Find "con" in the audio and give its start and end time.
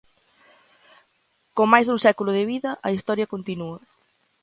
1.55-1.67